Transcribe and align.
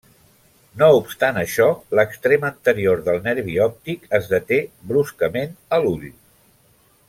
No 0.83 0.87
obstant 0.99 1.35
això, 1.41 1.67
l'extrem 1.99 2.47
anterior 2.49 3.05
del 3.09 3.21
nervi 3.27 3.59
òptic 3.67 4.09
es 4.21 4.31
deté 4.33 4.61
bruscament 4.93 5.55
a 5.79 5.81
l'ull. 5.85 6.13